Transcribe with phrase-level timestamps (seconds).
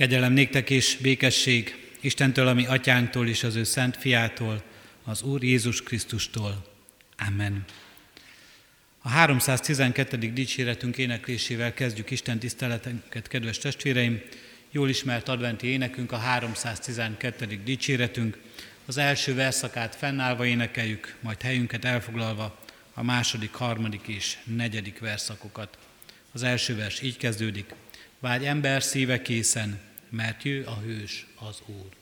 [0.00, 4.62] Kegyelem néktek és békesség Istentől, ami atyánktól és az ő szent fiától,
[5.04, 6.64] az Úr Jézus Krisztustól.
[7.28, 7.64] Amen.
[8.98, 10.16] A 312.
[10.16, 14.20] dicséretünk éneklésével kezdjük Isten tiszteletünket, kedves testvéreim.
[14.70, 17.60] Jól ismert adventi énekünk, a 312.
[17.64, 18.38] dicséretünk.
[18.86, 22.58] Az első verszakát fennállva énekeljük, majd helyünket elfoglalva
[22.94, 25.78] a második, harmadik és negyedik verszakokat.
[26.32, 27.74] Az első vers így kezdődik.
[28.18, 31.98] Vágy ember szíve készen, mert ő a hős, az Úr.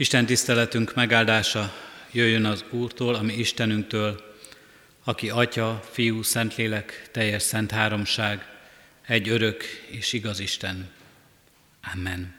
[0.00, 1.72] Isten tiszteletünk megáldása
[2.12, 4.34] jöjjön az Úrtól, ami Istenünktől,
[5.04, 8.46] aki Atya, Fiú, Szentlélek, teljes szent háromság,
[9.06, 10.90] egy örök és igaz Isten.
[11.94, 12.34] Amen.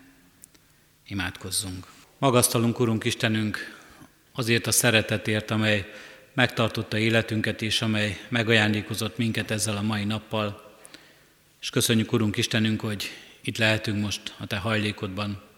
[1.08, 1.88] Imádkozzunk.
[2.18, 3.78] Magasztalunk, Urunk Istenünk,
[4.32, 5.92] azért a szeretetért, amely
[6.34, 10.78] megtartotta életünket és amely megajándékozott minket ezzel a mai nappal.
[11.62, 13.12] És köszönjük, Urunk Istenünk, hogy
[13.42, 15.50] itt lehetünk most a Te hajlékodban.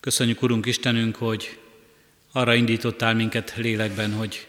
[0.00, 1.58] Köszönjük, Urunk Istenünk, hogy
[2.32, 4.46] arra indítottál minket lélekben, hogy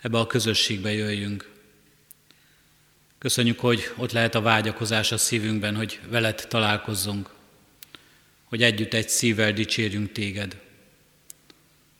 [0.00, 1.50] ebbe a közösségbe jöjjünk.
[3.18, 7.30] Köszönjük, hogy ott lehet a vágyakozás a szívünkben, hogy veled találkozzunk,
[8.44, 10.60] hogy együtt egy szívvel dicsérjünk téged,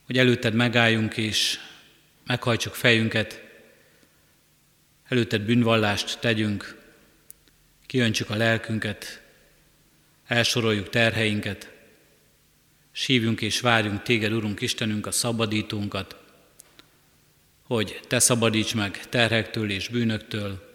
[0.05, 1.59] hogy előtted megálljunk és
[2.25, 3.43] meghajtsuk fejünket,
[5.07, 6.81] előtted bűnvallást tegyünk,
[7.85, 9.21] kiöntsük a lelkünket,
[10.27, 11.77] elsoroljuk terheinket,
[12.91, 16.15] sívjunk és várjunk téged, Urunk Istenünk, a szabadítónkat,
[17.63, 20.67] hogy te szabadíts meg terhektől és bűnöktől,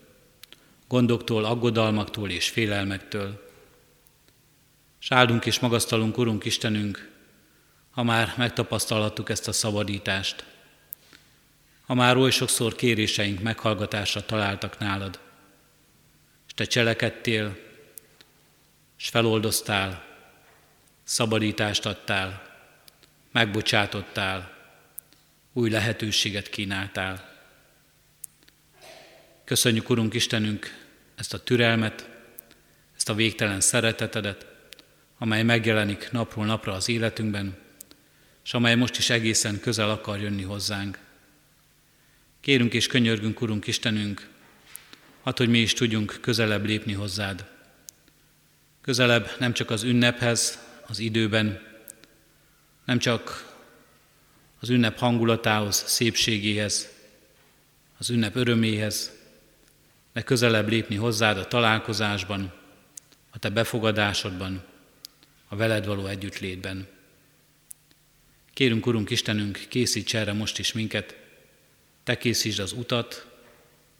[0.89, 3.51] gondoktól, aggodalmaktól és félelmektől.
[4.99, 7.11] S áldunk és magasztalunk, Urunk Istenünk,
[7.91, 10.45] ha már megtapasztalhattuk ezt a szabadítást,
[11.87, 15.21] ha már oly sokszor kéréseink meghallgatásra találtak nálad,
[16.47, 17.57] és te cselekedtél,
[18.99, 20.14] és feloldoztál,
[21.05, 22.43] szabadítást adtál,
[23.33, 24.53] megbocsátottál,
[25.53, 27.33] új lehetőséget kínáltál.
[29.45, 30.83] Köszönjük, Urunk Istenünk,
[31.15, 32.09] ezt a türelmet,
[32.97, 34.47] ezt a végtelen szeretetedet,
[35.19, 37.56] amely megjelenik napról napra az életünkben,
[38.45, 40.99] és amely most is egészen közel akar jönni hozzánk.
[42.41, 44.29] Kérünk és könyörgünk, Urunk Istenünk,
[45.25, 47.45] hát, hogy mi is tudjunk közelebb lépni hozzád.
[48.81, 51.63] Közelebb nem csak az ünnephez, az időben,
[52.85, 53.55] nem csak
[54.61, 56.89] az ünnep hangulatához, szépségéhez,
[57.99, 59.13] az ünnep öröméhez,
[60.13, 62.53] de közelebb lépni hozzád a találkozásban,
[63.31, 64.65] a te befogadásodban,
[65.49, 66.87] a veled való együttlétben.
[68.53, 71.17] Kérünk, Urunk Istenünk, készíts erre most is minket,
[72.05, 73.27] Te készítsd az utat,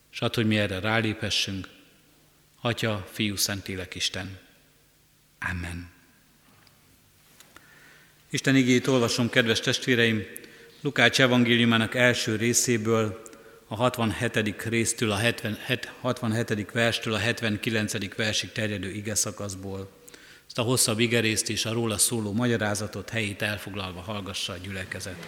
[0.09, 1.69] s add, hogy mi erre rálépessünk.
[2.61, 4.39] Atya, Fiú, Szentlélek Isten.
[5.39, 5.94] Amen.
[8.35, 10.25] Isten igét olvasom, kedves testvéreim,
[10.81, 13.21] Lukács evangéliumának első részéből,
[13.67, 14.63] a 67.
[14.63, 15.57] résztől a 70,
[16.01, 16.71] 67.
[16.71, 18.15] verstől a 79.
[18.15, 19.89] versig terjedő ige szakaszból.
[20.47, 25.27] Ezt a hosszabb igerészt és a róla szóló magyarázatot helyét elfoglalva hallgassa a gyülekezet.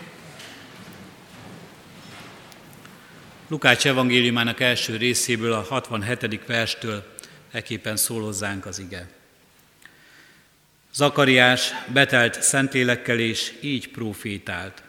[3.47, 6.45] Lukács evangéliumának első részéből a 67.
[6.45, 7.03] verstől
[7.51, 9.16] eképpen szólozzánk az ige.
[10.97, 14.83] Zakariás betelt szentlélekkel és így profétált.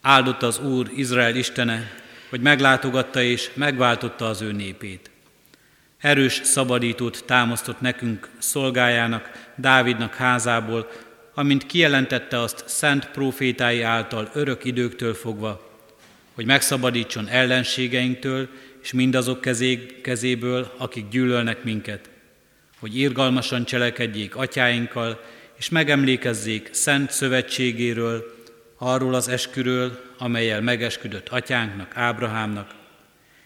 [0.00, 1.90] Áldott az Úr, Izrael Istene,
[2.28, 5.10] hogy meglátogatta és megváltotta az ő népét.
[6.00, 10.90] Erős szabadítót támasztott nekünk szolgájának, Dávidnak házából,
[11.34, 15.80] amint kijelentette azt szent profétái által örök időktől fogva,
[16.34, 18.48] hogy megszabadítson ellenségeinktől
[18.82, 22.12] és mindazok kezé, kezéből, akik gyűlölnek minket,
[22.84, 25.24] hogy irgalmasan cselekedjék atyáinkkal,
[25.58, 28.34] és megemlékezzék szent szövetségéről,
[28.78, 32.74] arról az esküről, amelyel megesküdött atyánknak, Ábrahámnak,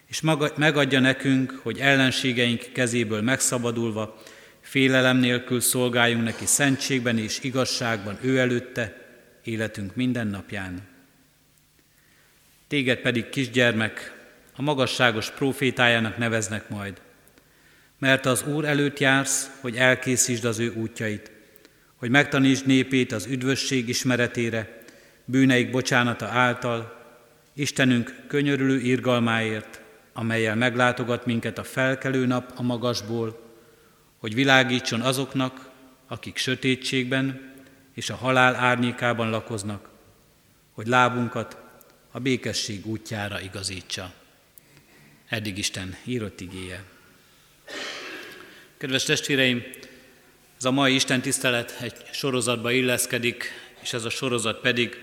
[0.07, 0.21] és
[0.57, 4.23] megadja nekünk, hogy ellenségeink kezéből megszabadulva,
[4.61, 9.07] félelem nélkül szolgáljunk neki szentségben és igazságban ő előtte,
[9.45, 10.88] életünk minden napján.
[12.68, 14.14] Téged pedig, kisgyermek,
[14.57, 17.00] a magasságos profétájának neveznek majd,
[17.98, 21.30] mert az Úr előtt jársz, hogy elkészítsd az ő útjait,
[21.96, 24.82] hogy megtanítsd népét az üdvösség ismeretére,
[25.24, 26.96] bűneik bocsánata által,
[27.54, 29.80] Istenünk könyörülő irgalmáért,
[30.12, 33.40] amelyel meglátogat minket a felkelő nap a magasból,
[34.18, 35.70] hogy világítson azoknak,
[36.06, 37.54] akik sötétségben
[37.94, 39.88] és a halál árnyékában lakoznak,
[40.72, 41.56] hogy lábunkat
[42.10, 44.12] a békesség útjára igazítsa.
[45.28, 46.84] Eddig Isten írott igéje.
[48.78, 49.64] Kedves testvéreim,
[50.58, 54.96] ez a mai Isten tisztelet egy sorozatba illeszkedik, és ez a sorozat pedig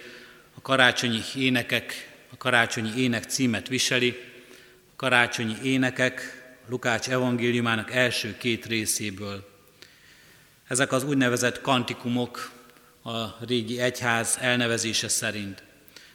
[0.57, 4.09] a karácsonyi énekek, a karácsonyi ének címet viseli.
[4.91, 9.49] A karácsonyi énekek Lukács evangéliumának első két részéből.
[10.67, 12.51] Ezek az úgynevezett kantikumok
[13.03, 15.63] a régi egyház elnevezése szerint,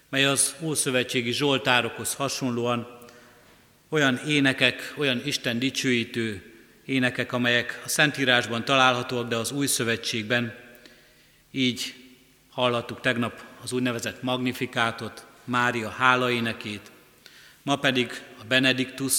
[0.09, 3.00] mely az ószövetségi zsoltárokhoz hasonlóan
[3.91, 6.53] olyan énekek, olyan Isten dicsőítő
[6.85, 10.55] énekek, amelyek a Szentírásban találhatóak, de az Új Szövetségben
[11.51, 11.95] így
[12.51, 16.91] hallhattuk tegnap az úgynevezett magnifikátot, Mária hálaénekét,
[17.63, 19.15] ma pedig a Benediktus,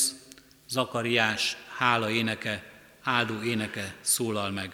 [0.69, 2.63] Zakariás hála éneke,
[3.03, 4.71] áldó éneke szólal meg.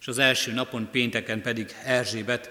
[0.00, 2.50] És az első napon, pénteken pedig Erzsébet,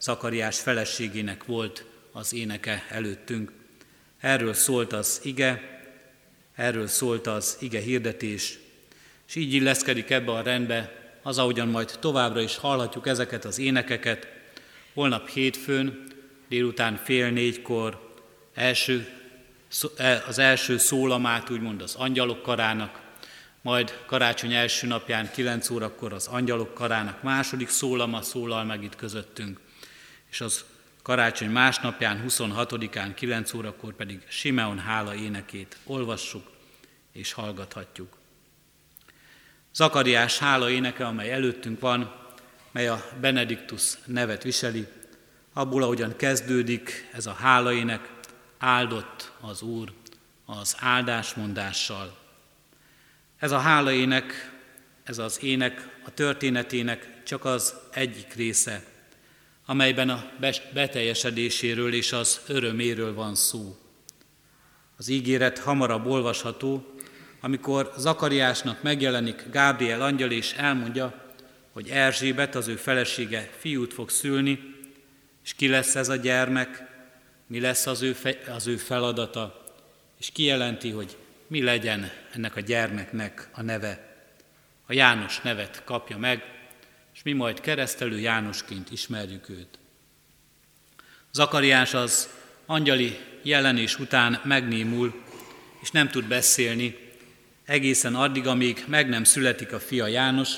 [0.00, 3.52] Zakariás feleségének volt az éneke előttünk.
[4.20, 5.79] Erről szólt az ige,
[6.60, 8.58] erről szólt az ige hirdetés,
[9.28, 14.28] és így illeszkedik ebbe a rendbe az, ahogyan majd továbbra is hallhatjuk ezeket az énekeket.
[14.94, 16.06] Holnap hétfőn,
[16.48, 18.14] délután fél négykor
[18.54, 19.08] első,
[19.96, 23.00] e, az első szólamát úgymond az angyalok karának,
[23.62, 29.60] majd karácsony első napján 9 órakor az angyalok karának második szólama szólal meg itt közöttünk,
[30.30, 30.64] és az
[31.02, 36.50] karácsony másnapján, 26-án 9 órakor pedig Simeon hála énekét olvassuk
[37.12, 38.18] és hallgathatjuk.
[39.74, 42.14] Zakariás hála éneke, amely előttünk van,
[42.70, 44.86] mely a Benediktus nevet viseli,
[45.52, 48.10] abból, ahogyan kezdődik ez a hálaének,
[48.58, 49.92] áldott az Úr
[50.44, 52.18] az áldásmondással.
[53.38, 54.52] Ez a hálaének,
[55.02, 58.84] ez az ének a történetének csak az egyik része,
[59.70, 60.30] amelyben a
[60.72, 63.76] beteljesedéséről és az öröméről van szó.
[64.96, 66.94] Az ígéret hamarabb olvasható,
[67.40, 71.34] amikor Zakariásnak megjelenik Gábriel angyal és elmondja,
[71.72, 74.74] hogy Erzsébet, az ő felesége fiút fog szülni,
[75.44, 76.84] és ki lesz ez a gyermek,
[77.46, 79.64] mi lesz az ő, fe, az ő feladata,
[80.18, 84.16] és kijelenti, hogy mi legyen ennek a gyermeknek a neve.
[84.86, 86.59] A János nevet kapja meg,
[87.20, 89.78] és mi majd keresztelő Jánosként ismerjük őt.
[91.32, 92.28] Zakariás az
[92.66, 95.22] angyali jelenés után megnémul,
[95.80, 96.96] és nem tud beszélni,
[97.64, 100.56] egészen addig, amíg meg nem születik a fia János,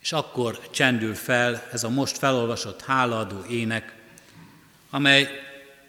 [0.00, 3.94] és akkor csendül fel ez a most felolvasott hálaadó ének,
[4.90, 5.28] amely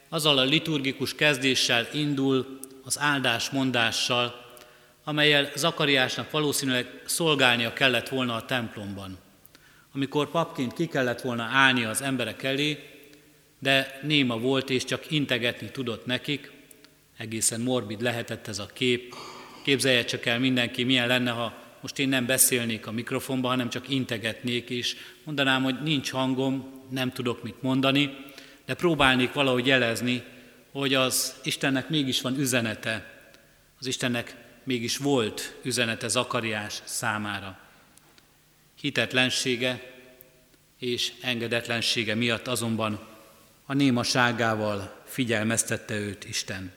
[0.09, 4.55] azzal a liturgikus kezdéssel indul, az áldás mondással,
[5.03, 9.25] amelyel Zakariásnak valószínűleg szolgálnia kellett volna a templomban.
[9.97, 12.79] Amikor papként ki kellett volna állni az emberek elé,
[13.59, 16.51] de néma volt és csak integetni tudott nekik,
[17.17, 19.15] egészen morbid lehetett ez a kép.
[19.63, 23.89] Képzelje csak el mindenki, milyen lenne, ha most én nem beszélnék a mikrofonba, hanem csak
[23.89, 28.17] integetnék, és mondanám, hogy nincs hangom, nem tudok mit mondani,
[28.65, 30.23] de próbálnék valahogy jelezni,
[30.71, 33.13] hogy az Istennek mégis van üzenete,
[33.79, 37.66] az Istennek mégis volt üzenete Zakariás számára.
[38.81, 39.95] Hitetlensége
[40.79, 43.07] és engedetlensége miatt azonban
[43.65, 46.71] a némaságával figyelmeztette őt Isten.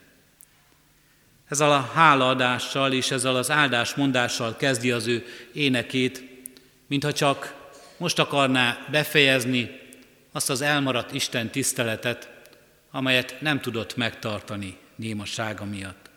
[1.48, 6.22] Ezzel a hálaadással és ezzel az áldásmondással kezdi az ő énekét,
[6.86, 7.54] mintha csak
[7.96, 9.80] most akarná befejezni
[10.32, 12.30] azt az elmaradt Isten tiszteletet,
[12.90, 16.10] amelyet nem tudott megtartani némasága miatt.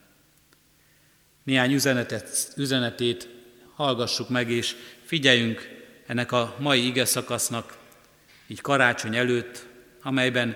[1.43, 3.27] Néhány üzenetet, üzenetét
[3.75, 4.75] hallgassuk meg, és
[5.05, 5.69] figyeljünk
[6.07, 7.77] ennek a mai ige szakasznak,
[8.47, 9.65] így karácsony előtt,
[10.01, 10.55] amelyben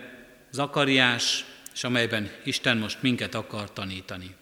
[0.52, 4.36] Zakariás, és amelyben Isten most minket akar tanítani.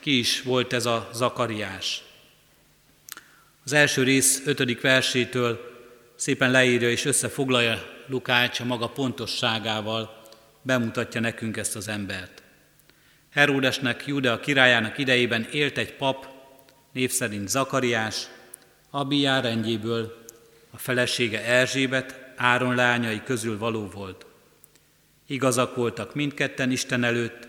[0.00, 2.02] Ki is volt ez a Zakariás?
[3.64, 5.74] Az első rész ötödik versétől
[6.16, 10.22] szépen leírja és összefoglalja Lukács a maga pontosságával,
[10.62, 12.42] bemutatja nekünk ezt az embert.
[13.30, 16.35] Heródesnek, Judea királyának idejében élt egy pap,
[16.96, 18.26] név szerint Zakariás,
[18.90, 20.24] Abijá rendjéből,
[20.70, 24.26] a felesége Erzsébet, Áron lányai közül való volt.
[25.26, 27.48] Igazak voltak mindketten Isten előtt,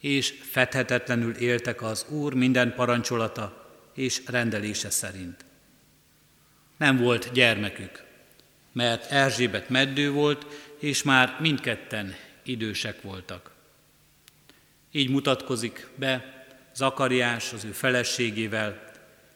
[0.00, 5.44] és fedhetetlenül éltek az Úr minden parancsolata és rendelése szerint
[6.76, 8.04] nem volt gyermekük,
[8.72, 10.46] mert Erzsébet meddő volt,
[10.78, 13.50] és már mindketten idősek voltak.
[14.92, 16.41] Így mutatkozik be
[16.74, 18.90] Zakariás az ő feleségével,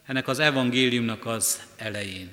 [0.05, 2.29] ennek az evangéliumnak az elején.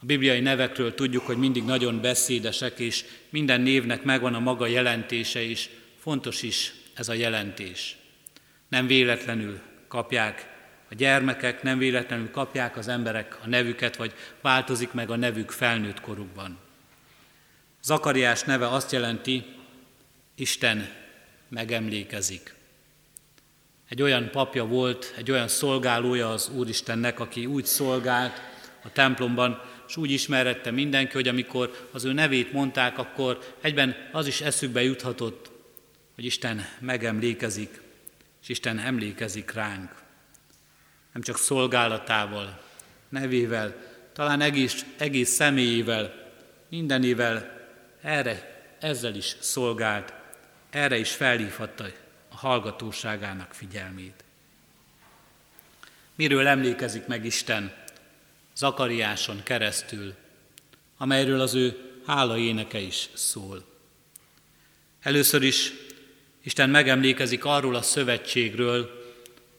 [0.00, 5.42] A bibliai nevekről tudjuk, hogy mindig nagyon beszédesek, és minden névnek megvan a maga jelentése
[5.42, 7.96] is, fontos is ez a jelentés.
[8.68, 10.54] Nem véletlenül kapják
[10.94, 16.00] a gyermekek nem véletlenül kapják az emberek a nevüket, vagy változik meg a nevük felnőtt
[16.00, 16.58] korukban.
[17.82, 19.44] Zakariás neve azt jelenti,
[20.34, 20.88] Isten
[21.48, 22.54] megemlékezik.
[23.94, 28.40] Egy olyan papja volt, egy olyan szolgálója az Úristennek, aki úgy szolgált
[28.84, 34.26] a templomban, és úgy ismerette mindenki, hogy amikor az ő nevét mondták, akkor egyben az
[34.26, 35.50] is eszükbe juthatott,
[36.14, 37.80] hogy Isten megemlékezik,
[38.42, 39.90] és Isten emlékezik ránk.
[41.12, 42.60] Nem csak szolgálatával,
[43.08, 43.74] nevével,
[44.12, 46.30] talán egész, egész személyével,
[46.68, 47.66] mindenével
[48.02, 50.14] erre, ezzel is szolgált,
[50.70, 51.84] erre is felhívhatta
[52.44, 54.24] hallgatóságának figyelmét.
[56.14, 57.74] Miről emlékezik meg Isten
[58.54, 60.14] Zakariáson keresztül,
[60.96, 63.64] amelyről az ő hála éneke is szól.
[65.00, 65.72] Először is
[66.42, 68.90] Isten megemlékezik arról a szövetségről,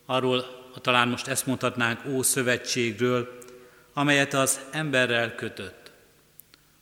[0.06, 3.38] arról, ha talán most ezt mondhatnánk, ó szövetségről,
[3.94, 5.92] amelyet az emberrel kötött.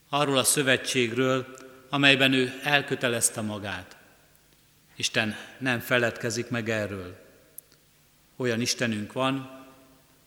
[0.09, 1.55] Arról a szövetségről,
[1.89, 3.97] amelyben ő elkötelezte magát.
[4.95, 7.15] Isten nem feledkezik meg erről.
[8.35, 9.65] Olyan Istenünk van,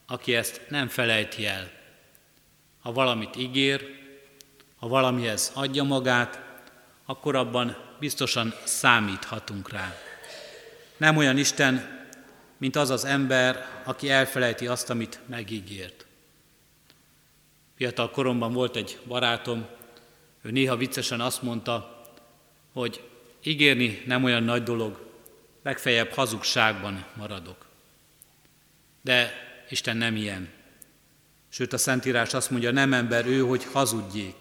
[0.06, 1.70] aki ezt nem felejti el.
[2.82, 3.84] Ha valamit ígér,
[4.76, 6.40] ha valamihez adja magát,
[7.04, 9.94] akkor abban biztosan számíthatunk rá.
[10.96, 12.04] Nem olyan Isten,
[12.56, 16.06] mint az az ember, aki elfelejti azt, amit megígért.
[17.76, 19.66] Fiatal koromban volt egy barátom,
[20.42, 22.02] ő néha viccesen azt mondta,
[22.72, 23.08] hogy
[23.46, 25.06] ígérni nem olyan nagy dolog,
[25.62, 27.66] legfeljebb hazugságban maradok.
[29.00, 29.32] De
[29.70, 30.48] Isten nem ilyen.
[31.48, 34.34] Sőt, a Szentírás azt mondja, nem ember ő, hogy hazudjék.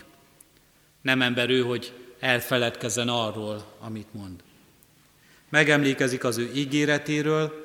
[1.01, 4.43] Nem ember ő, hogy elfeledkezzen arról, amit mond.
[5.49, 7.63] Megemlékezik az ő ígéretéről,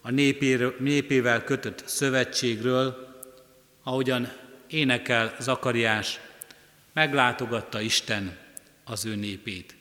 [0.00, 3.14] a népéről, népével kötött szövetségről,
[3.82, 4.32] ahogyan
[4.66, 6.20] énekel Zakariás,
[6.92, 8.38] meglátogatta Isten
[8.84, 9.74] az ő népét.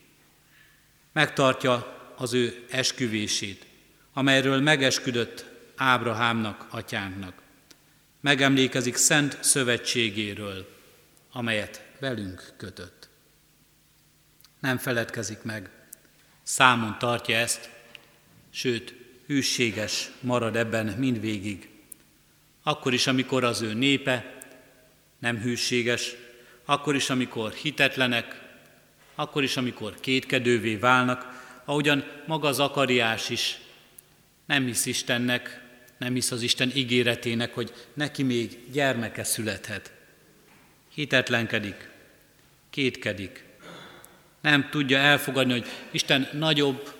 [1.11, 3.65] Megtartja az ő esküvését,
[4.13, 5.45] amelyről megesküdött
[5.75, 7.41] Ábrahámnak, atyánknak.
[8.21, 10.77] Megemlékezik szent szövetségéről,
[11.31, 13.09] amelyet velünk kötött.
[14.59, 15.69] Nem feledkezik meg,
[16.43, 17.69] számon tartja ezt,
[18.49, 18.93] sőt,
[19.25, 21.69] hűséges marad ebben mindvégig.
[22.63, 24.37] Akkor is, amikor az ő népe
[25.19, 26.15] nem hűséges,
[26.65, 28.48] akkor is, amikor hitetlenek,
[29.19, 33.59] akkor is, amikor kétkedővé válnak, ahogyan maga Zakariás is
[34.45, 35.61] nem hisz Istennek,
[35.97, 39.91] nem hisz az Isten ígéretének, hogy neki még gyermeke születhet.
[40.93, 41.89] Hitetlenkedik,
[42.69, 43.43] kétkedik.
[44.41, 46.93] Nem tudja elfogadni, hogy Isten nagyobb,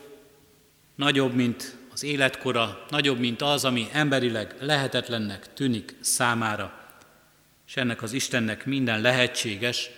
[0.95, 6.93] nagyobb, mint az életkora, nagyobb, mint az, ami emberileg lehetetlennek tűnik számára.
[7.67, 9.89] És ennek az Istennek minden lehetséges,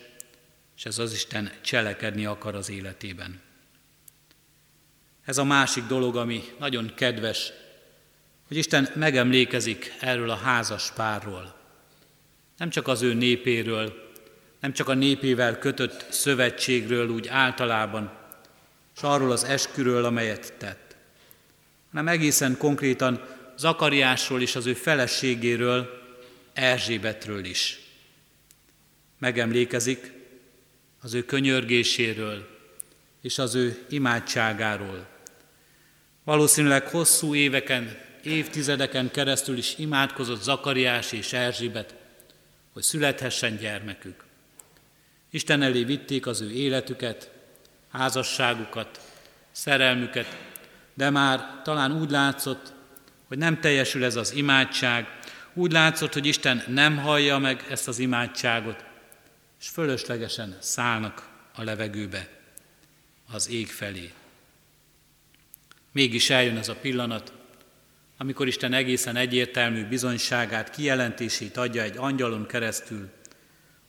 [0.82, 3.40] és ez az Isten cselekedni akar az életében.
[5.26, 7.52] Ez a másik dolog, ami nagyon kedves,
[8.48, 11.56] hogy Isten megemlékezik erről a házas párról.
[12.58, 14.12] Nem csak az ő népéről,
[14.60, 18.12] nem csak a népével kötött szövetségről úgy általában,
[18.96, 20.96] és arról az esküről, amelyet tett,
[21.92, 26.02] hanem egészen konkrétan Zakariásról és az ő feleségéről,
[26.54, 27.80] Erzsébetről is.
[29.18, 30.20] Megemlékezik
[31.02, 32.48] az ő könyörgéséről
[33.22, 35.08] és az ő imádságáról.
[36.24, 41.96] Valószínűleg hosszú éveken, évtizedeken keresztül is imádkozott Zakariás és Erzsébet,
[42.74, 44.24] hogy születhessen gyermekük.
[45.30, 47.32] Isten elé vitték az ő életüket,
[47.92, 49.00] házasságukat,
[49.52, 50.38] szerelmüket,
[50.94, 52.74] de már talán úgy látszott,
[53.28, 55.20] hogy nem teljesül ez az imádság,
[55.54, 58.84] úgy látszott, hogy Isten nem hallja meg ezt az imádságot,
[59.62, 62.30] és fölöslegesen szállnak a levegőbe,
[63.32, 64.14] az ég felé.
[65.92, 67.34] Mégis eljön az a pillanat,
[68.18, 73.10] amikor Isten egészen egyértelmű bizonyságát, kijelentését adja egy angyalon keresztül,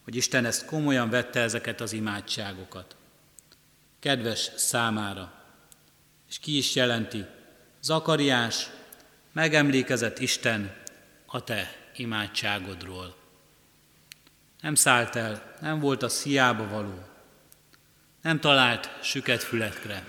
[0.03, 2.95] hogy Isten ezt komolyan vette ezeket az imádságokat.
[3.99, 5.33] Kedves számára.
[6.29, 7.25] És ki is jelenti,
[7.81, 8.69] Zakariás,
[9.31, 10.75] megemlékezett Isten
[11.25, 13.22] a te imádságodról.
[14.63, 16.93] Nem szállt el, nem volt a sziába való,
[18.21, 20.07] nem talált süket fületre.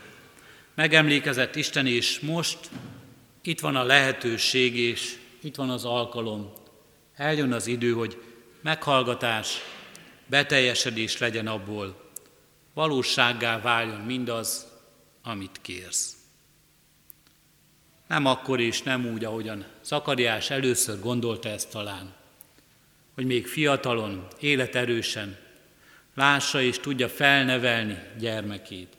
[0.74, 2.58] Megemlékezett Isten, és most
[3.42, 6.52] itt van a lehetőség, és itt van az alkalom.
[7.14, 8.22] Eljön az idő, hogy
[8.60, 9.58] meghallgatás,
[10.26, 12.10] beteljesedés legyen abból,
[12.74, 14.66] valósággá váljon mindaz,
[15.22, 16.16] amit kérsz.
[18.06, 22.14] Nem akkor és nem úgy, ahogyan Szakariás először gondolta ezt talán,
[23.14, 25.36] hogy még fiatalon, életerősen
[26.14, 28.96] lássa és tudja felnevelni gyermekét.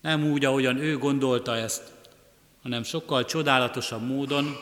[0.00, 1.82] Nem úgy, ahogyan ő gondolta ezt,
[2.62, 4.56] hanem sokkal csodálatosabb módon,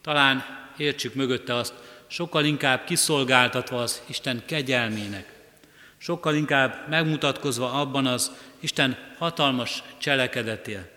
[0.00, 0.44] talán
[0.76, 1.74] értsük mögötte azt,
[2.06, 5.32] sokkal inkább kiszolgáltatva az Isten kegyelmének,
[5.98, 10.88] sokkal inkább megmutatkozva abban az Isten hatalmas cselekedetél,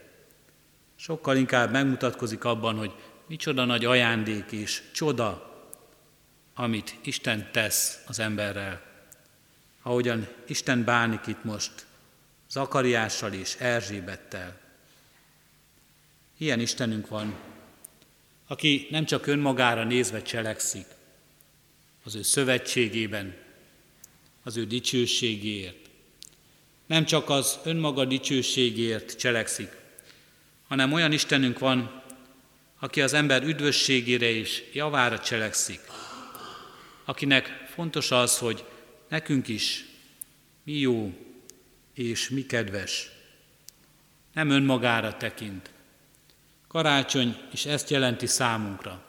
[0.95, 2.91] sokkal inkább megmutatkozik abban, hogy
[3.27, 5.52] micsoda nagy ajándék és csoda,
[6.53, 8.81] amit Isten tesz az emberrel.
[9.81, 11.71] Ahogyan Isten bánik itt most
[12.49, 14.59] Zakariással és Erzsébettel.
[16.37, 17.35] Ilyen Istenünk van,
[18.47, 20.85] aki nem csak önmagára nézve cselekszik,
[22.03, 23.35] az ő szövetségében,
[24.43, 25.89] az ő dicsőségéért.
[26.85, 29.69] Nem csak az önmaga dicsőségéért cselekszik,
[30.67, 32.01] hanem olyan Istenünk van,
[32.79, 35.79] aki az ember üdvösségére és javára cselekszik,
[37.05, 38.65] akinek fontos az, hogy
[39.07, 39.85] nekünk is
[40.63, 41.13] mi jó
[41.93, 43.11] és mi kedves.
[44.33, 45.69] Nem önmagára tekint.
[46.67, 49.03] Karácsony is ezt jelenti számunkra.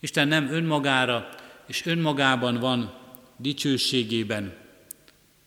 [0.00, 1.28] Isten nem önmagára
[1.66, 2.98] és önmagában van
[3.36, 4.56] dicsőségében,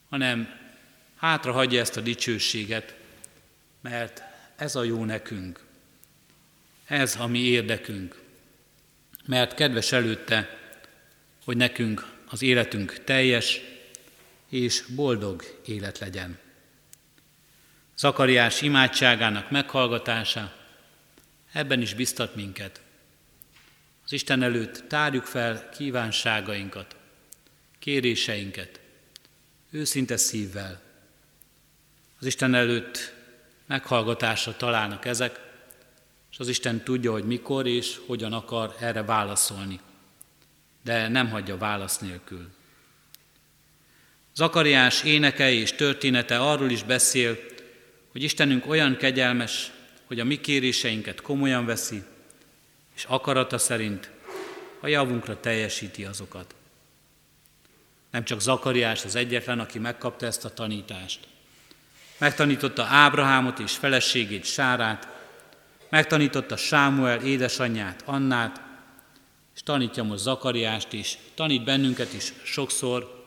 [0.10, 0.50] hanem
[1.16, 2.96] hátra hagyja ezt a dicsőséget,
[3.82, 4.24] mert
[4.56, 5.66] ez a jó nekünk.
[6.86, 8.22] Ez a mi érdekünk.
[9.26, 10.59] Mert kedves előtte,
[11.50, 13.60] hogy nekünk az életünk teljes
[14.50, 16.38] és boldog élet legyen.
[17.98, 20.54] Zakariás imádságának meghallgatása
[21.52, 22.82] ebben is biztat minket.
[24.06, 26.96] Az Isten előtt tárjuk fel kívánságainkat,
[27.80, 28.80] kéréseinket,
[29.70, 30.82] őszinte szívvel.
[32.20, 33.14] Az Isten előtt
[33.66, 35.40] meghallgatásra találnak ezek,
[36.32, 39.80] és az Isten tudja, hogy mikor és hogyan akar erre válaszolni,
[40.84, 42.50] de nem hagyja válasz nélkül.
[44.36, 47.38] Zakariás éneke és története arról is beszél,
[48.12, 49.72] hogy Istenünk olyan kegyelmes,
[50.06, 52.04] hogy a mi kéréseinket komolyan veszi,
[52.96, 54.10] és akarata szerint
[54.80, 56.56] a javunkra teljesíti azokat.
[58.12, 61.28] Nem csak Zakariás az egyetlen, aki megkapta ezt a tanítást.
[62.18, 65.08] Megtanította Ábrahámot és feleségét Sárát,
[65.90, 68.62] megtanította Sámuel édesanyját, Annát,
[69.60, 73.26] és tanítja most Zakariást is, tanít bennünket is sokszor,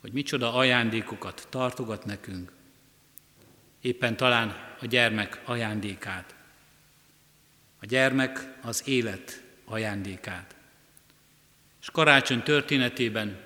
[0.00, 2.52] hogy micsoda ajándékokat tartogat nekünk.
[3.80, 6.34] Éppen talán a gyermek ajándékát.
[7.80, 10.54] A gyermek az élet ajándékát.
[11.80, 13.40] És karácsony történetében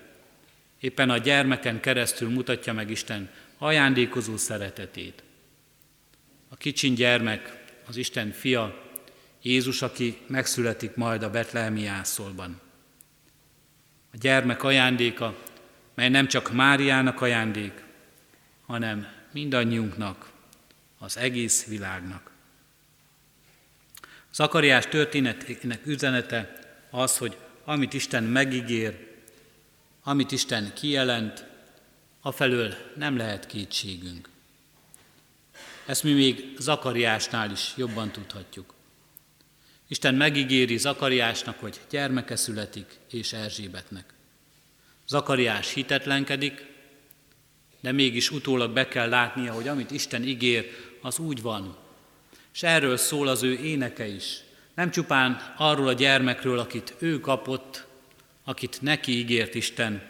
[0.81, 5.23] éppen a gyermeken keresztül mutatja meg Isten ajándékozó szeretetét.
[6.49, 8.88] A kicsin gyermek, az Isten fia,
[9.42, 12.61] Jézus, aki megszületik majd a betlehemi jászolban.
[14.12, 15.37] A gyermek ajándéka,
[15.94, 17.83] mely nem csak Máriának ajándék,
[18.66, 20.31] hanem mindannyiunknak,
[20.98, 22.31] az egész világnak.
[24.33, 26.59] Zakariás történetének üzenete
[26.90, 29.07] az, hogy amit Isten megígér,
[30.03, 31.44] amit Isten kijelent,
[32.20, 34.29] afelől nem lehet kétségünk.
[35.87, 38.74] Ezt mi még Zakariásnál is jobban tudhatjuk.
[39.88, 44.05] Isten megígéri Zakariásnak, hogy gyermeke születik, és Erzsébetnek.
[45.07, 46.66] Zakariás hitetlenkedik,
[47.81, 50.70] de mégis utólag be kell látnia, hogy amit Isten ígér,
[51.01, 51.77] az úgy van.
[52.55, 54.40] És erről szól az ő éneke is.
[54.74, 57.87] Nem csupán arról a gyermekről, akit ő kapott,
[58.44, 60.03] akit neki ígért Isten,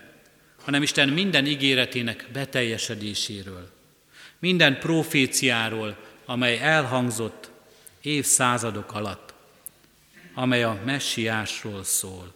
[0.65, 3.71] hanem Isten minden ígéretének beteljesedéséről.
[4.39, 7.51] Minden proféciáról, amely elhangzott
[8.01, 9.28] évszázadok alatt,
[10.39, 12.35] amely a messiásról szól.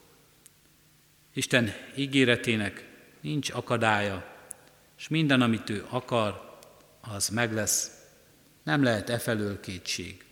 [1.32, 2.88] Isten ígéretének
[3.20, 4.36] nincs akadálya,
[4.98, 6.58] és minden, amit ő akar,
[7.00, 7.90] az meg lesz.
[8.62, 10.24] Nem lehet e felől kétség.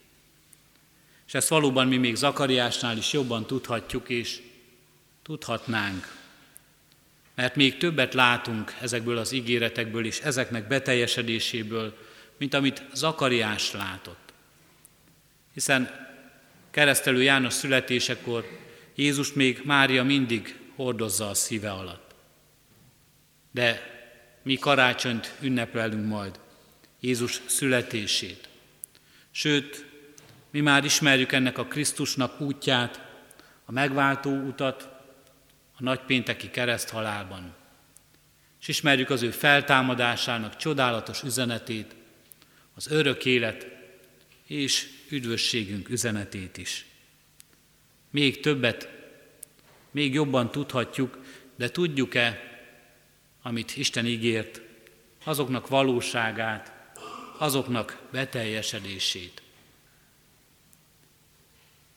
[1.27, 4.43] És ezt valóban mi még Zakariásnál is jobban tudhatjuk, és
[5.23, 6.17] tudhatnánk.
[7.35, 11.97] Mert még többet látunk ezekből az ígéretekből és ezeknek beteljesedéséből,
[12.37, 14.33] mint amit Zakariás látott.
[15.53, 16.09] Hiszen
[16.71, 18.59] keresztelő János születésekor
[18.95, 22.15] Jézus még Mária mindig hordozza a szíve alatt.
[23.51, 23.99] De
[24.43, 26.41] mi karácsonyt ünnepelünk majd,
[27.01, 28.49] Jézus születését.
[29.31, 29.87] Sőt,
[30.51, 33.09] mi már ismerjük ennek a Krisztusnak útját,
[33.65, 34.83] a megváltó utat
[35.77, 37.55] a nagypénteki kereszthalálban.
[38.61, 41.95] És ismerjük az ő feltámadásának csodálatos üzenetét,
[42.75, 43.67] az örök élet
[44.47, 46.87] és üdvösségünk üzenetét is.
[48.11, 48.89] Még többet,
[49.91, 51.19] még jobban tudhatjuk,
[51.57, 52.41] de tudjuk-e,
[53.43, 54.61] amit Isten ígért,
[55.25, 56.73] azoknak valóságát,
[57.39, 59.43] azoknak beteljesedését.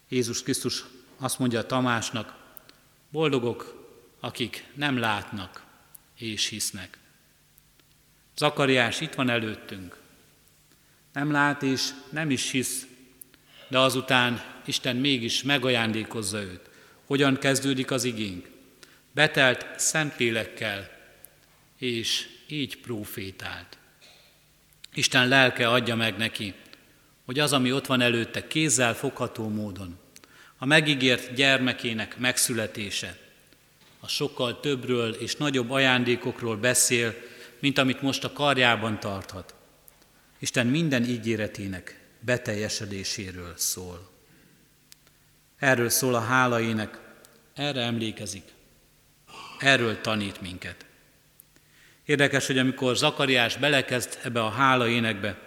[0.10, 0.84] Jézus Krisztus
[1.18, 2.36] azt mondja Tamásnak,
[3.10, 3.88] boldogok,
[4.20, 5.66] akik nem látnak
[6.18, 6.98] és hisznek.
[8.36, 10.02] Zakariás itt van előttünk.
[11.14, 12.88] Nem lát és nem is hisz,
[13.74, 16.70] de azután Isten mégis megajándékozza őt.
[17.06, 18.50] Hogyan kezdődik az igénk?
[19.12, 20.90] betelt szentlélekkel,
[21.78, 23.78] és így profétált.
[24.94, 26.54] Isten lelke adja meg neki,
[27.26, 30.00] hogy az, ami ott van előtte, kézzel fogható módon,
[30.58, 33.18] a megígért gyermekének megszületése,
[34.00, 37.16] a sokkal többről és nagyobb ajándékokról beszél,
[37.60, 39.54] mint amit most a karjában tarthat.
[40.40, 44.10] Isten minden ígéretének beteljesedéséről szól.
[45.58, 47.00] Erről szól a hálaének,
[47.54, 48.44] erre emlékezik,
[49.60, 50.86] erről tanít minket.
[52.06, 55.40] Érdekes, hogy amikor Zakariás belekezd ebbe a hála énekbe,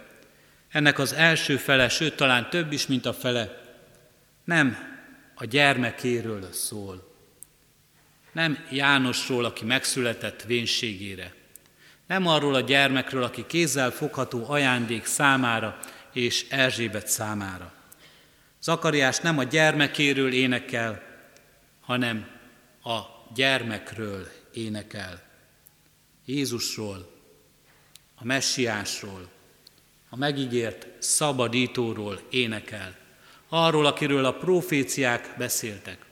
[0.69, 3.61] ennek az első fele, sőt talán több is, mint a fele,
[4.43, 4.77] nem
[5.35, 7.15] a gyermekéről szól.
[8.31, 11.33] Nem Jánosról, aki megszületett vénségére.
[12.07, 15.79] Nem arról a gyermekről, aki kézzel fogható ajándék számára
[16.13, 17.73] és Erzsébet számára.
[18.61, 21.03] Zakariás nem a gyermekéről énekel,
[21.81, 22.27] hanem
[22.83, 22.99] a
[23.35, 25.23] gyermekről énekel.
[26.25, 27.11] Jézusról,
[28.15, 29.29] a messiásról,
[30.09, 32.95] a megígért szabadítóról énekel.
[33.49, 36.05] Arról, akiről a proféciák beszéltek.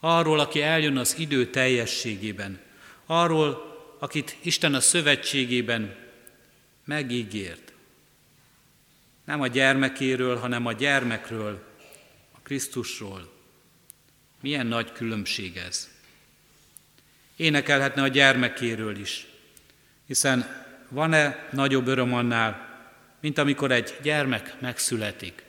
[0.00, 2.60] Arról, aki eljön az idő teljességében.
[3.06, 5.96] Arról, akit Isten a szövetségében
[6.84, 7.69] megígért.
[9.30, 11.62] Nem a gyermekéről, hanem a gyermekről,
[12.32, 13.32] a Krisztusról.
[14.40, 15.88] Milyen nagy különbség ez.
[17.36, 19.26] Énekelhetne a gyermekéről is,
[20.06, 22.78] hiszen van-e nagyobb öröm annál,
[23.20, 25.44] mint amikor egy gyermek megszületik.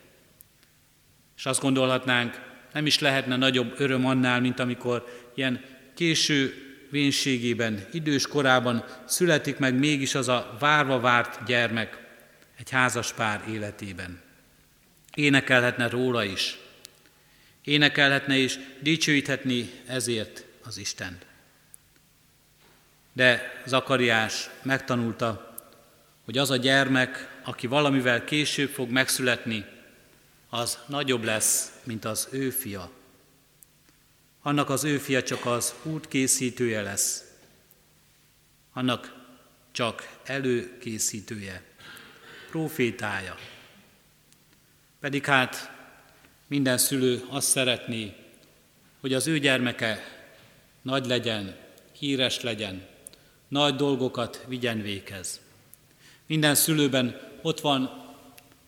[1.37, 2.41] És azt gondolhatnánk,
[2.73, 5.63] nem is lehetne nagyobb öröm annál, mint amikor ilyen
[5.95, 6.53] késő
[6.89, 12.00] vénségében, idős korában születik meg mégis az a várva várt gyermek
[12.61, 14.21] egy házas pár életében.
[15.15, 16.57] Énekelhetne róla is.
[17.63, 21.25] Énekelhetne és dicsőíthetni ezért az Istent.
[23.13, 25.55] De Zakariás megtanulta,
[26.25, 29.65] hogy az a gyermek, aki valamivel később fog megszületni,
[30.49, 32.91] az nagyobb lesz, mint az ő fia.
[34.41, 37.23] Annak az ő fia csak az útkészítője lesz.
[38.73, 39.19] Annak
[39.71, 41.70] csak előkészítője,
[42.51, 43.35] profétája.
[44.99, 45.71] Pedig hát
[46.47, 48.13] minden szülő azt szeretné,
[48.99, 49.99] hogy az ő gyermeke
[50.81, 51.55] nagy legyen,
[51.97, 52.87] híres legyen,
[53.47, 55.39] nagy dolgokat vigyen véghez.
[56.27, 58.05] Minden szülőben ott van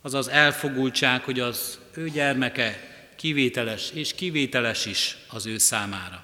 [0.01, 2.79] az az elfogultság, hogy az ő gyermeke
[3.15, 6.23] kivételes, és kivételes is az ő számára.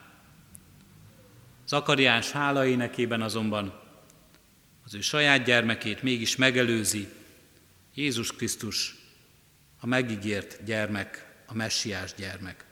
[1.67, 3.79] Zakariás hála énekében azonban
[4.85, 7.07] az ő saját gyermekét mégis megelőzi
[7.99, 8.95] Jézus Krisztus,
[9.79, 12.65] a megígért gyermek, a messiás gyermek.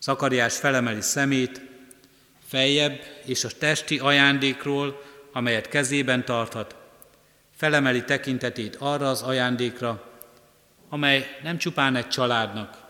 [0.00, 1.60] Zakariás felemeli szemét,
[2.46, 5.02] feljebb és a testi ajándékról,
[5.32, 6.76] amelyet kezében tarthat,
[7.56, 10.20] felemeli tekintetét arra az ajándékra,
[10.88, 12.86] amely nem csupán egy családnak,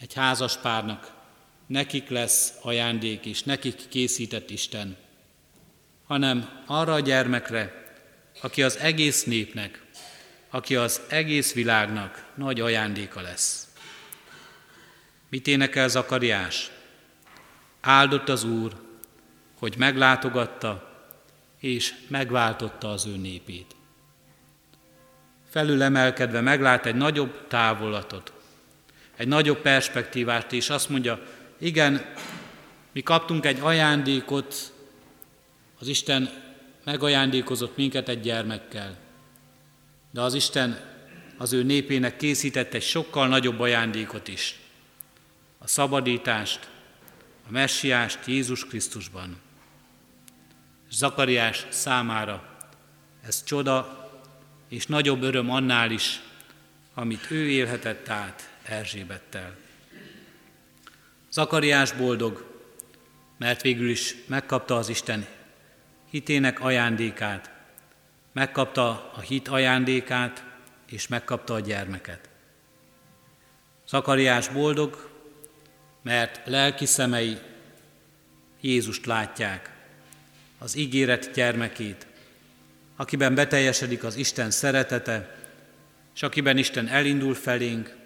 [0.00, 1.12] egy házaspárnak,
[1.66, 4.96] nekik lesz ajándék, és nekik készített Isten,
[6.04, 7.82] hanem arra a gyermekre,
[8.40, 9.82] aki az egész népnek,
[10.52, 13.68] aki az egész világnak nagy ajándéka lesz.
[15.28, 16.70] Mit énekel Zakariás?
[17.80, 18.72] Áldott az Úr,
[19.58, 20.90] hogy meglátogatta
[21.60, 23.74] és megváltotta az ő népét
[25.52, 28.32] felülemelkedve meglát egy nagyobb távolatot,
[29.16, 31.20] egy nagyobb perspektívát, és azt mondja,
[31.58, 32.04] igen,
[32.92, 34.72] mi kaptunk egy ajándékot,
[35.78, 36.30] az Isten
[36.84, 38.96] megajándékozott minket egy gyermekkel,
[40.12, 40.80] de az Isten
[41.36, 44.58] az ő népének készített egy sokkal nagyobb ajándékot is,
[45.58, 46.68] a szabadítást,
[47.48, 49.36] a messiást Jézus Krisztusban.
[50.90, 52.52] Zakariás számára
[53.26, 54.10] ez csoda
[54.68, 56.20] és nagyobb öröm annál is,
[56.94, 59.56] amit ő élhetett át Erzsébettel.
[61.30, 62.60] Zakariás boldog,
[63.38, 65.26] mert végül is megkapta az Isten
[66.10, 67.50] hitének ajándékát,
[68.32, 70.44] megkapta a hit ajándékát,
[70.86, 72.28] és megkapta a gyermeket.
[73.88, 75.10] Zakariás boldog,
[76.02, 77.38] mert lelki szemei
[78.60, 79.70] Jézust látják,
[80.58, 82.06] az ígéret gyermekét,
[82.96, 85.36] akiben beteljesedik az Isten szeretete,
[86.14, 87.96] és akiben Isten elindul felénk,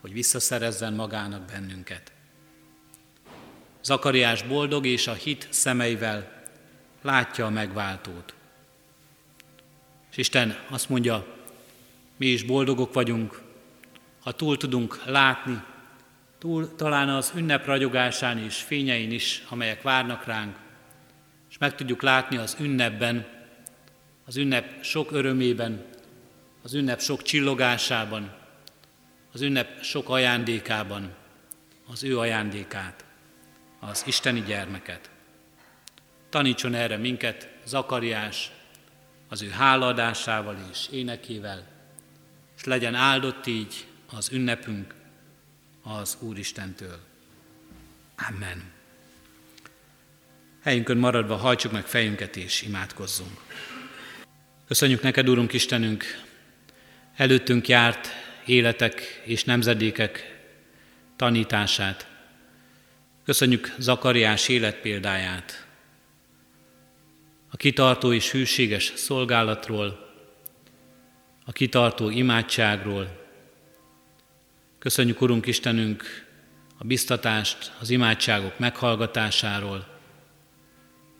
[0.00, 2.12] hogy visszaszerezzen magának bennünket.
[3.82, 6.42] Zakariás boldog és a hit szemeivel
[7.02, 8.34] látja a megváltót.
[10.14, 11.26] És Isten azt mondja,
[12.16, 13.42] mi is boldogok vagyunk,
[14.22, 15.62] ha túl tudunk látni,
[16.38, 20.56] túl talán az ünnep ragyogásán és fényein is, amelyek várnak ránk,
[21.50, 23.26] és meg tudjuk látni az ünnepben,
[24.24, 25.84] az ünnep sok örömében,
[26.62, 28.34] az ünnep sok csillogásában,
[29.32, 31.14] az ünnep sok ajándékában,
[31.92, 33.04] az ő ajándékát,
[33.80, 35.10] az isteni gyermeket.
[36.28, 38.50] Tanítson erre minket Zakariás
[39.34, 41.66] az ő hálaadásával és énekével,
[42.56, 44.94] és legyen áldott így az ünnepünk
[45.82, 46.98] az Úristentől.
[48.28, 48.62] Amen.
[50.62, 53.40] Helyünkön maradva hajtsuk meg fejünket és imádkozzunk.
[54.66, 56.04] Köszönjük neked, Úrunk Istenünk,
[57.16, 58.08] előttünk járt
[58.44, 60.42] életek és nemzedékek
[61.16, 62.06] tanítását.
[63.24, 65.63] Köszönjük Zakariás életpéldáját,
[67.54, 70.12] a kitartó és hűséges szolgálatról,
[71.44, 73.26] a kitartó imádságról.
[74.78, 76.02] Köszönjük, Urunk Istenünk,
[76.78, 79.86] a biztatást az imádságok meghallgatásáról.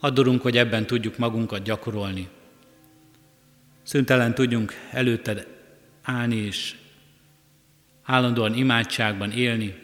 [0.01, 2.29] Addurunk, hogy ebben tudjuk magunkat gyakorolni.
[3.83, 5.47] Szüntelen tudjunk előtted
[6.03, 6.75] állni és
[8.03, 9.75] állandóan imádságban élni,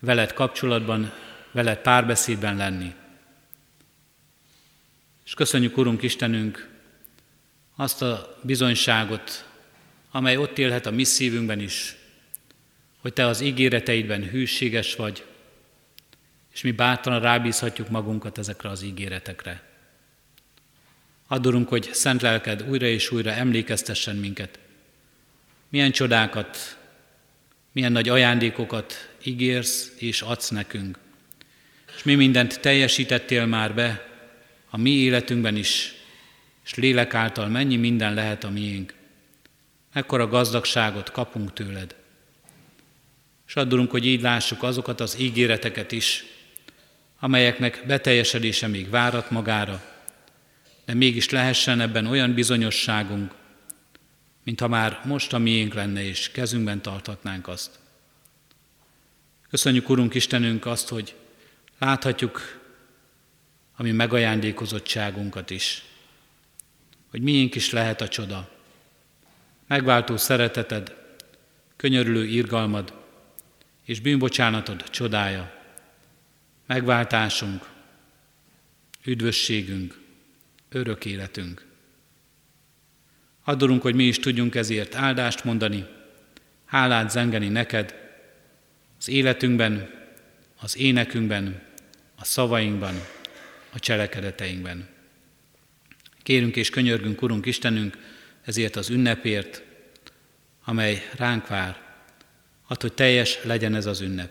[0.00, 1.12] veled kapcsolatban,
[1.52, 2.94] veled párbeszédben lenni.
[5.24, 6.68] És köszönjük, Urunk Istenünk,
[7.76, 9.48] azt a bizonyságot,
[10.10, 11.96] amely ott élhet a mi szívünkben is,
[12.98, 15.24] hogy Te az ígéreteidben hűséges vagy,
[16.52, 19.62] és mi bátran rábízhatjuk magunkat ezekre az ígéretekre.
[21.26, 24.58] Adorunk, hogy szent lelked újra és újra emlékeztessen minket.
[25.68, 26.78] Milyen csodákat,
[27.72, 30.98] milyen nagy ajándékokat ígérsz és adsz nekünk.
[31.96, 34.13] És mi mindent teljesítettél már be
[34.74, 35.94] a mi életünkben is,
[36.64, 38.94] és lélek által mennyi minden lehet a miénk.
[39.92, 41.94] Ekkora gazdagságot kapunk tőled.
[43.46, 46.24] És addulunk, hogy így lássuk azokat az ígéreteket is,
[47.18, 49.84] amelyeknek beteljesedése még várat magára,
[50.84, 53.34] de mégis lehessen ebben olyan bizonyosságunk,
[54.44, 57.78] mintha már most a miénk lenne, és kezünkben tarthatnánk azt.
[59.50, 61.14] Köszönjük, Urunk Istenünk, azt, hogy
[61.78, 62.62] láthatjuk
[63.76, 65.84] a mi megajándékozottságunkat is,
[67.10, 68.50] hogy miénk is lehet a csoda.
[69.66, 70.96] Megváltó szereteted,
[71.76, 72.92] könyörülő irgalmad
[73.84, 75.62] és bűnbocsánatod csodája,
[76.66, 77.68] megváltásunk,
[79.04, 80.00] üdvösségünk,
[80.68, 81.66] örök életünk.
[83.44, 85.86] Adorunk, hogy mi is tudjunk ezért áldást mondani,
[86.64, 87.94] hálát zengeni neked,
[88.98, 89.90] az életünkben,
[90.60, 91.62] az énekünkben,
[92.16, 92.94] a szavainkban,
[93.74, 94.88] a cselekedeteinkben.
[96.22, 97.98] Kérünk és könyörgünk, Urunk Istenünk,
[98.42, 99.62] ezért az ünnepért,
[100.64, 101.82] amely ránk vár,
[102.66, 104.30] ad, hogy teljes legyen ez az ünnep.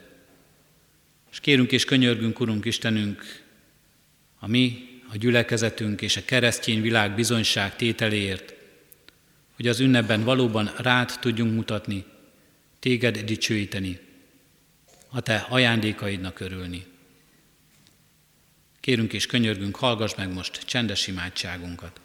[1.31, 3.41] És kérünk és könyörgünk, Urunk Istenünk,
[4.39, 8.53] a mi, a gyülekezetünk és a keresztény világ bizonyság tételéért,
[9.55, 12.05] hogy az ünnepben valóban rád tudjunk mutatni,
[12.79, 13.99] téged dicsőíteni,
[15.09, 16.85] a te ajándékaidnak örülni.
[18.83, 22.02] Kérünk és könyörgünk, hallgass meg most csendes imádságunkat.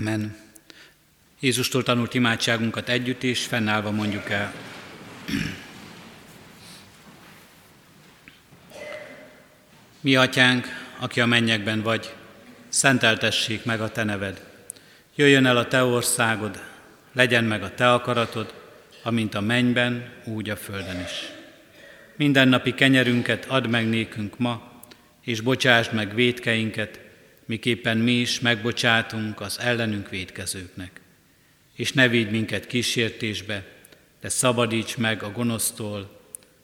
[0.00, 0.36] Amen.
[1.40, 4.52] Jézustól tanult imádságunkat együtt és fennállva mondjuk el.
[10.00, 10.66] Mi atyánk,
[10.98, 12.14] aki a mennyekben vagy,
[12.68, 14.44] szenteltessék meg a te neved.
[15.14, 16.62] Jöjjön el a te országod,
[17.12, 18.54] legyen meg a te akaratod,
[19.02, 21.30] amint a mennyben, úgy a földön is.
[22.16, 24.82] Mindennapi kenyerünket add meg nékünk ma,
[25.20, 27.00] és bocsásd meg védkeinket,
[27.48, 31.00] miképpen mi is megbocsátunk az ellenünk védkezőknek.
[31.74, 33.66] És ne védj minket kísértésbe,
[34.20, 36.20] de szabadíts meg a gonosztól,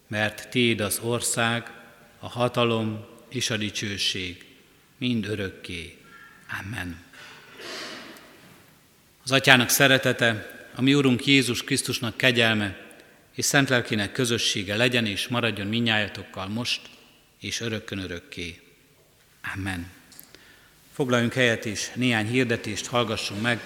[0.08, 1.70] mert Téd az ország,
[2.18, 4.44] a hatalom és a dicsőség,
[4.98, 5.96] mind örökké.
[6.60, 7.02] Amen.
[9.22, 12.98] Az Atyának szeretete, a mi Urunk Jézus Krisztusnak kegyelme
[13.34, 16.80] és szent lelkének közössége legyen és maradjon minnyájatokkal most
[17.40, 18.60] és örökkön örökké.
[19.54, 19.93] Amen.
[20.94, 23.60] Foglaljunk helyet és néhány hirdetést hallgassunk meg.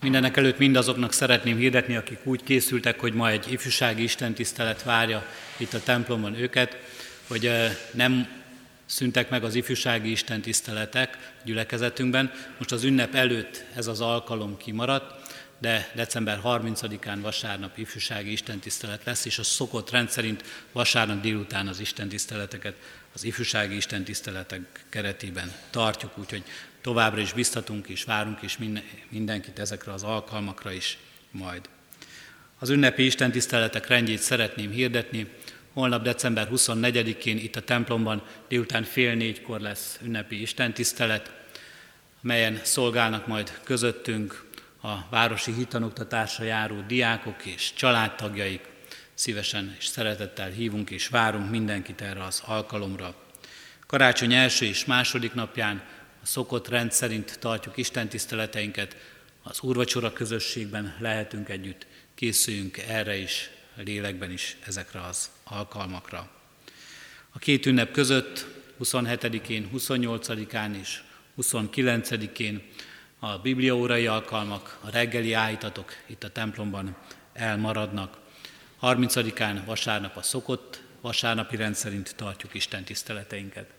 [0.00, 5.74] Mindenek előtt mindazoknak szeretném hirdetni, akik úgy készültek, hogy ma egy ifjúsági istentisztelet várja itt
[5.74, 6.76] a templomon őket,
[7.26, 7.50] hogy
[7.90, 8.28] nem
[8.86, 12.32] szüntek meg az ifjúsági istentiszteletek gyülekezetünkben.
[12.58, 19.24] Most az ünnep előtt ez az alkalom kimaradt, de december 30-án vasárnap ifjúsági istentisztelet lesz,
[19.24, 22.74] és a szokott rendszerint vasárnap délután az istentiszteleteket
[23.16, 26.42] az ifjúsági istentiszteletek keretében tartjuk, úgyhogy
[26.80, 28.58] továbbra is biztatunk és várunk is
[29.08, 30.98] mindenkit ezekre az alkalmakra is
[31.30, 31.68] majd.
[32.58, 35.26] Az ünnepi istentiszteletek rendjét szeretném hirdetni.
[35.72, 41.32] Holnap december 24-én itt a templomban délután fél négykor lesz ünnepi istentisztelet,
[42.20, 44.44] melyen szolgálnak majd közöttünk
[44.82, 48.74] a városi hitanoktatásra járó diákok és családtagjaik.
[49.16, 53.14] Szívesen és szeretettel hívunk és várunk mindenkit erre az alkalomra.
[53.86, 55.82] Karácsony első és második napján
[56.22, 58.96] a szokott rend szerint tartjuk Isten tiszteleteinket,
[59.42, 66.30] az úrvacsora közösségben lehetünk együtt, készüljünk erre is, lélekben is ezekre az alkalmakra.
[67.30, 68.46] A két ünnep között
[68.82, 71.02] 27-én, 28-án és
[71.40, 72.62] 29-én
[73.18, 76.96] a bibliaórai alkalmak, a reggeli állítatok itt a templomban
[77.32, 78.24] elmaradnak.
[78.86, 83.70] 30-án vasárnap a szokott vasárnapi rend szerint tartjuk Isten tiszteleteinket.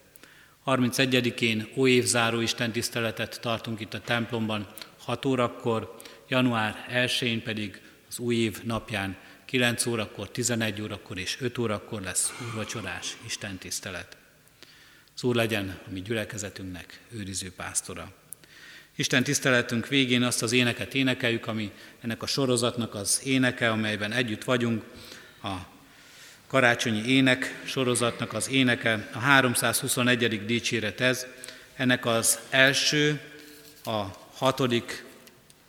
[0.65, 4.67] 31-én óévzáró Isten tiszteletet tartunk itt a templomban
[4.99, 5.95] 6 órakor,
[6.27, 12.33] január 1-én pedig az új év napján 9 órakor, 11 órakor és 5 órakor lesz
[12.47, 14.17] úrvacsorás Isten tisztelet.
[15.15, 18.13] Az Úr legyen a mi gyülekezetünknek őriző pásztora.
[18.99, 21.71] Isten tiszteletünk végén azt az éneket énekeljük, ami
[22.01, 24.83] ennek a sorozatnak az éneke, amelyben együtt vagyunk,
[25.43, 25.55] a
[26.47, 30.45] karácsonyi ének sorozatnak az éneke, a 321.
[30.45, 31.25] dicséret ez,
[31.75, 33.19] ennek az első,
[33.83, 35.03] a hatodik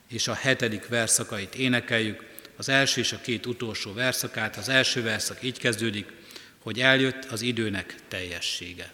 [0.07, 2.23] és a hetedik verszakait énekeljük,
[2.57, 4.57] az első és a két utolsó verszakát.
[4.57, 6.11] Az első verszak így kezdődik,
[6.59, 8.91] hogy eljött az időnek teljessége.